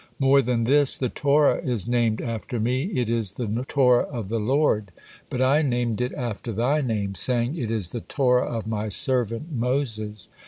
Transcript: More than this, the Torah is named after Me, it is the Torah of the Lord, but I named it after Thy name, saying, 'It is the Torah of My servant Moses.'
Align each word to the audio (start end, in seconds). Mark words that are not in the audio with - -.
More 0.17 0.41
than 0.41 0.63
this, 0.63 0.97
the 0.97 1.09
Torah 1.09 1.59
is 1.63 1.87
named 1.87 2.21
after 2.21 2.59
Me, 2.59 2.85
it 2.85 3.07
is 3.07 3.33
the 3.33 3.63
Torah 3.67 4.05
of 4.05 4.29
the 4.29 4.39
Lord, 4.39 4.89
but 5.29 5.43
I 5.43 5.61
named 5.61 6.01
it 6.01 6.11
after 6.15 6.51
Thy 6.51 6.81
name, 6.81 7.13
saying, 7.13 7.55
'It 7.55 7.69
is 7.69 7.89
the 7.89 8.01
Torah 8.01 8.47
of 8.47 8.65
My 8.65 8.87
servant 8.87 9.51
Moses.' 9.51 10.27